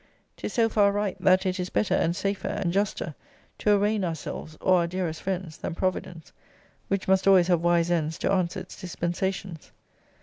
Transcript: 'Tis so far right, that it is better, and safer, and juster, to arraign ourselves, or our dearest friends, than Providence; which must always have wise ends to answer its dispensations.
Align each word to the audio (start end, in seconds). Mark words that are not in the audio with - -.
'Tis 0.37 0.51
so 0.51 0.67
far 0.67 0.91
right, 0.91 1.15
that 1.19 1.45
it 1.45 1.59
is 1.59 1.69
better, 1.69 1.93
and 1.93 2.15
safer, 2.15 2.47
and 2.47 2.73
juster, 2.73 3.13
to 3.59 3.69
arraign 3.71 4.03
ourselves, 4.03 4.57
or 4.59 4.77
our 4.79 4.87
dearest 4.87 5.21
friends, 5.21 5.57
than 5.57 5.75
Providence; 5.75 6.33
which 6.87 7.07
must 7.07 7.27
always 7.27 7.49
have 7.49 7.61
wise 7.61 7.91
ends 7.91 8.17
to 8.17 8.31
answer 8.31 8.61
its 8.61 8.81
dispensations. 8.81 9.71